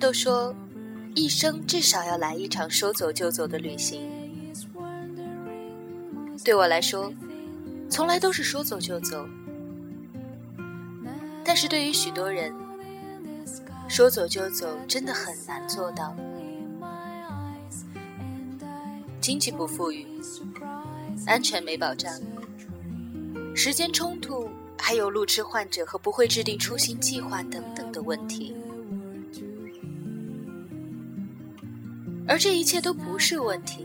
[0.00, 0.52] 都说，
[1.14, 4.10] 一生至少要来一场说走就走的旅行。
[6.42, 7.12] 对我来说，
[7.90, 9.28] 从来都是说走就走。
[11.44, 12.50] 但是对于许多人，
[13.88, 16.16] 说走就走真的很难做到。
[19.20, 20.06] 经济不富裕，
[21.26, 22.10] 安全没保障，
[23.54, 28.56] 时间冲突，还有路痴患者和不会制定出行计划等等的问题。
[32.30, 33.84] 而这一切都不是问题。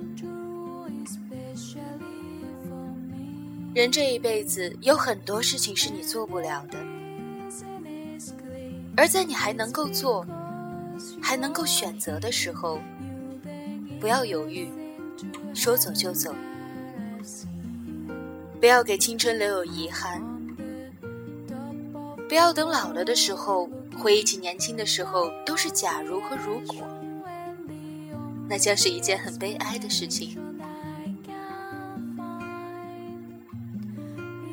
[3.73, 6.77] 人这一辈子有很多事情是你做不了的，
[8.95, 10.23] 而在你还能够做、
[11.19, 12.79] 还能够选择的时候，
[13.99, 14.69] 不要犹豫。
[15.55, 16.35] 说走就走，
[18.59, 20.21] 不要给青春留有遗憾，
[22.29, 23.67] 不要等老了的时候
[23.97, 26.75] 回忆起年轻的时候都是假如和如果，
[28.47, 30.37] 那将是一件很悲哀的事情。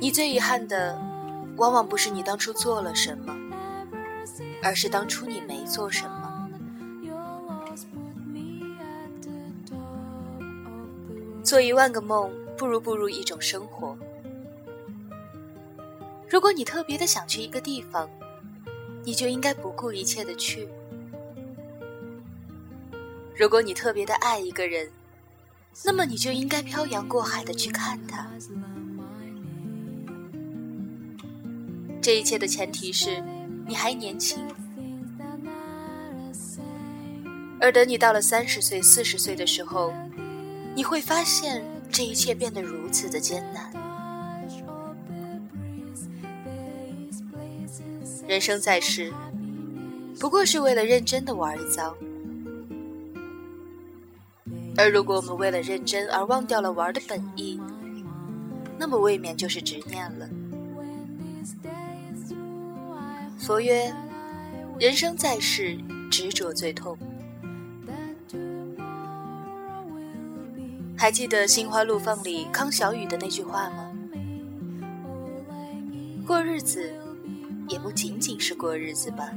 [0.01, 1.01] 你最遗憾的，
[1.57, 3.37] 往往不是你当初做了什么，
[4.63, 6.49] 而是当初你没做什么。
[11.45, 13.97] 做一万个梦，不如步入一种生活。
[16.29, 18.09] 如果你特别的想去一个地方，
[19.05, 20.67] 你就应该不顾一切的去；
[23.37, 24.91] 如果你特别的爱一个人，
[25.85, 28.27] 那么你就应该漂洋过海的去看他。
[32.01, 33.23] 这一切的前提是
[33.67, 34.39] 你还年轻，
[37.61, 39.93] 而等你到了三十岁、四十岁的时候。
[40.75, 43.71] 你会发现这一切变得如此的艰难。
[48.27, 49.13] 人生在世，
[50.19, 51.95] 不过是为了认真的玩一遭。
[54.83, 57.61] 而如果我们为了认真而忘掉了玩的本意，
[58.77, 60.29] 那么未免就是执念了。
[63.39, 63.95] 佛曰：
[64.81, 65.79] 人生在世，
[66.11, 66.99] 执着最痛。
[70.99, 73.89] 还记得《心花怒放》里康小雨的那句话吗？
[76.27, 76.93] 过日子，
[77.69, 79.31] 也不仅仅是过日子吧。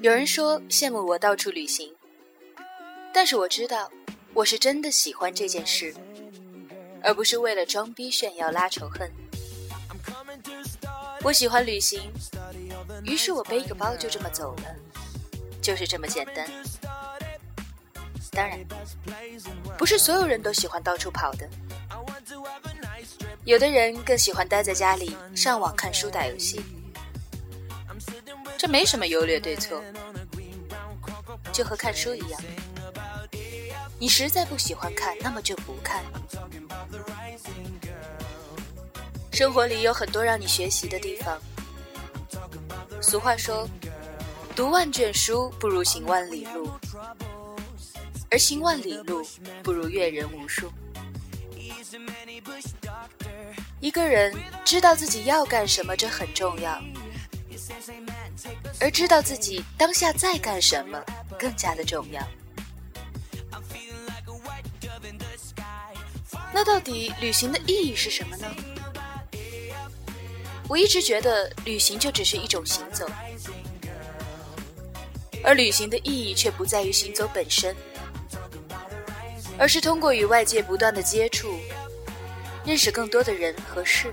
[0.00, 1.92] 有人说羡慕我到处旅行，
[3.12, 3.90] 但是我知道，
[4.32, 5.92] 我是真的喜欢这件事，
[7.02, 9.10] 而不是为了装逼炫耀拉仇恨。
[11.22, 12.00] 我喜欢旅行，
[13.02, 14.74] 于是我背个包就这么走了，
[15.60, 16.48] 就是这么简单。
[18.30, 18.58] 当然，
[19.76, 21.48] 不是所有人都喜欢到处跑的，
[23.44, 26.62] 有的人更喜欢待在家里上网看书打游戏。
[28.58, 29.80] 这没什么优劣对错，
[31.52, 32.40] 就和看书一样，
[34.00, 36.02] 你实在不喜欢看，那么就不看。
[39.32, 41.40] 生活里有很多让你学习的地方。
[43.00, 43.68] 俗话说，
[44.56, 46.68] 读万卷书不如行万里路，
[48.28, 49.24] 而行万里路
[49.62, 50.68] 不如阅人无数。
[53.78, 56.82] 一个人知道自己要干什么，这很重要。
[58.80, 61.02] 而知道自己当下在干什么
[61.38, 62.22] 更加的重要。
[66.52, 68.46] 那到底旅行的意义是什么呢？
[70.68, 73.08] 我一直觉得旅行就只是一种行走，
[75.42, 77.74] 而旅行的意义却不在于行走本身，
[79.58, 81.58] 而是通过与外界不断的接触，
[82.66, 84.12] 认识更多的人和事。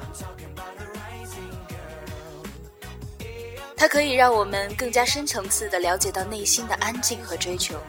[3.77, 7.79] 它可以让我们更加深层次的了解到内心的安静和追求。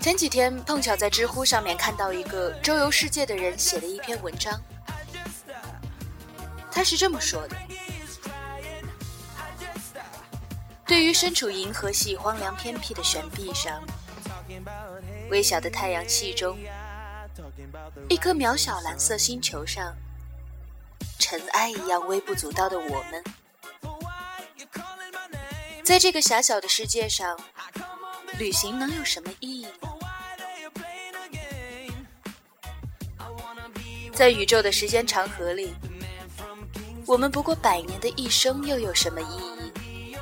[0.00, 4.60] 前几天碰巧在知乎上面看到一个周游世界的人写的一篇文章，
[6.70, 7.56] 他是这么说的：
[10.86, 13.82] 对于身处银河系荒凉偏僻的悬臂上，
[15.28, 16.56] 微小的太阳系中，
[18.08, 19.92] 一颗渺小蓝色星球上，
[21.28, 23.24] 尘埃一样微不足道的我们，
[25.82, 27.36] 在这个狭小的世界上，
[28.38, 29.66] 旅行能有什么意义？
[34.14, 35.74] 在宇宙的时间长河里，
[37.04, 40.16] 我们不过百年的一生，又有什么意义？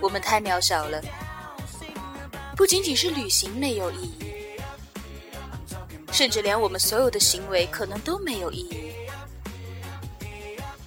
[0.00, 1.02] 我们太渺小了，
[2.56, 4.35] 不仅仅是旅行没有意义，
[6.16, 8.94] 甚至连我们所有的行为可能都没有意义。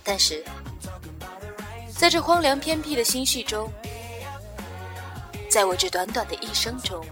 [0.03, 0.43] 但是，
[1.95, 3.71] 在这荒凉偏僻的星系中，
[5.47, 7.05] 在我这短短的一生中，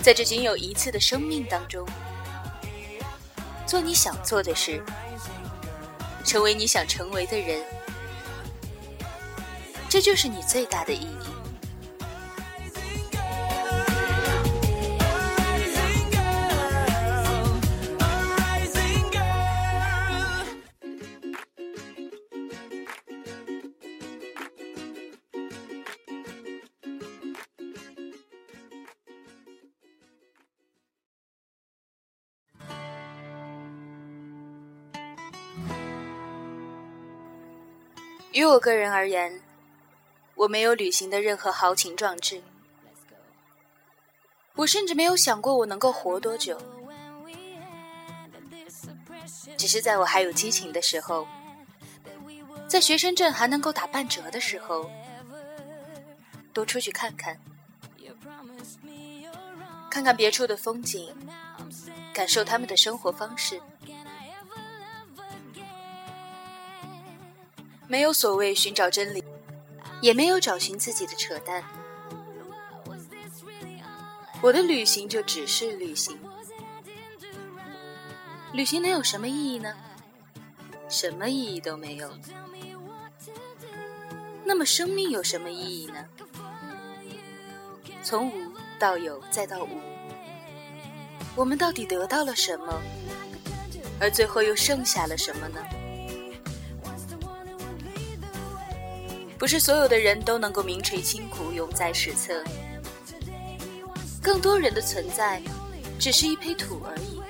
[0.00, 1.88] 在这仅有一次的生命当中。
[3.64, 4.82] 做你想做的事，
[6.24, 7.62] 成为你想成为的人，
[9.88, 11.47] 这就是你最大的意义。
[38.38, 39.42] 于我个人而言，
[40.36, 42.40] 我没有旅行的任何豪情壮志。
[44.54, 46.56] 我甚至没有想过我能够活多久。
[49.56, 51.26] 只是在我还有激情的时候，
[52.68, 54.88] 在学生证还能够打半折的时候，
[56.52, 57.36] 多出去看看，
[59.90, 61.12] 看看别处的风景，
[62.14, 63.60] 感受他们的生活方式。
[67.88, 69.24] 没有所谓寻找真理，
[70.02, 71.64] 也没有找寻自己的扯淡。
[74.42, 76.18] 我的旅行就只是旅行。
[78.52, 79.74] 旅行能有什么意义呢？
[80.86, 82.12] 什么意义都没有。
[84.44, 86.04] 那么生命有什么意义呢？
[88.02, 89.80] 从无到有再到无，
[91.34, 92.82] 我们到底得到了什么？
[93.98, 95.60] 而最后又剩下了什么呢？
[99.38, 102.42] 不是所有的人都能够名垂千古、永在史册，
[104.20, 105.40] 更多人的存在
[105.96, 107.22] 只是一坯土而已。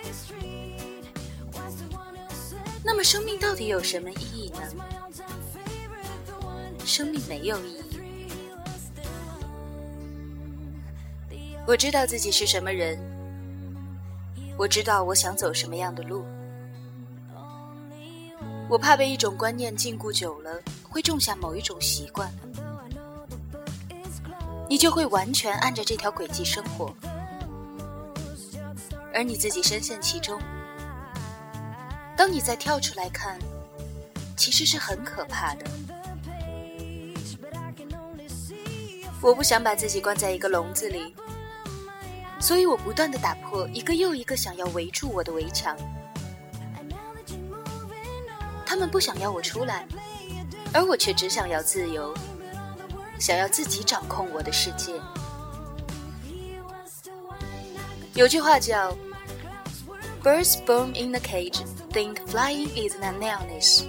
[2.83, 4.61] 那么，生命到底有什么意义呢？
[6.87, 8.01] 生命没有意义。
[11.67, 12.99] 我知道自己是什么人，
[14.57, 16.25] 我知道我想走什么样的路。
[18.69, 20.61] 我怕被一种观念禁锢久了。
[20.91, 22.33] 会种下某一种习惯，
[24.69, 26.93] 你就会完全按着这条轨迹生活，
[29.13, 30.41] 而你自己深陷其中。
[32.17, 33.39] 当你再跳出来看，
[34.35, 35.67] 其实是很可怕的。
[39.21, 41.15] 我不想把自己关在一个笼子里，
[42.41, 45.77] 所以我不断的打破一个又一个想要围住我的围墙。
[48.79, 49.85] 他们不想要我出来。
[50.73, 52.15] 而我却只想要自由，
[53.19, 54.95] 想要自己掌控我的世界。
[58.15, 58.97] 有句话叫
[60.23, 63.83] “Birds born in the cage think flying is an illness”。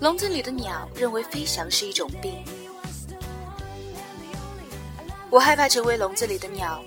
[0.00, 2.42] 笼子里的鸟认为飞翔是一种病。
[5.28, 6.82] 我害怕成为笼子里的鸟，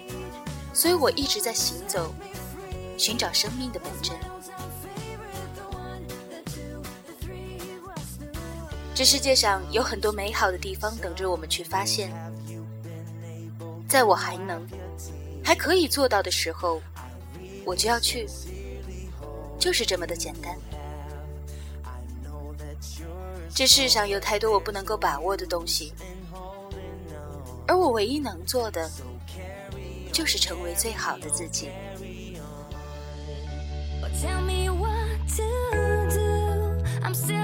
[0.74, 2.12] 所以我一直在行走，
[2.98, 4.18] 寻找生命的本真。
[9.00, 12.12] 这世界上有很多美好的地方等着我们去发现，
[13.88, 14.68] 在我还能、
[15.42, 16.82] 还可以做到的时候，
[17.66, 18.28] 我就要去。
[19.58, 20.54] 就是这么的简单。
[23.56, 25.94] 这世上有太多我不能够把握的东西，
[27.68, 28.92] 而我唯一能做的，
[30.12, 31.70] 就是成为最好的自己。
[34.22, 35.44] Tell me what to
[36.10, 36.84] do.
[37.02, 37.39] I'm still.